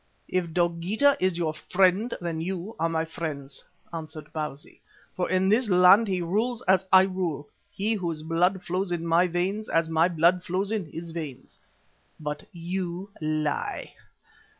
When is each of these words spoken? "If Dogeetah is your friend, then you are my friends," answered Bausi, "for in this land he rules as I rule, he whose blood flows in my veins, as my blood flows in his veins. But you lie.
"If 0.27 0.51
Dogeetah 0.51 1.17
is 1.19 1.37
your 1.37 1.53
friend, 1.53 2.11
then 2.19 2.41
you 2.41 2.75
are 2.79 2.89
my 2.89 3.05
friends," 3.05 3.63
answered 3.93 4.33
Bausi, 4.33 4.81
"for 5.15 5.29
in 5.29 5.47
this 5.47 5.69
land 5.69 6.07
he 6.07 6.23
rules 6.23 6.63
as 6.63 6.87
I 6.91 7.03
rule, 7.03 7.47
he 7.69 7.93
whose 7.93 8.23
blood 8.23 8.63
flows 8.63 8.91
in 8.91 9.05
my 9.05 9.27
veins, 9.27 9.69
as 9.69 9.89
my 9.89 10.07
blood 10.07 10.41
flows 10.43 10.71
in 10.71 10.91
his 10.91 11.11
veins. 11.11 11.59
But 12.19 12.47
you 12.51 13.11
lie. 13.21 13.93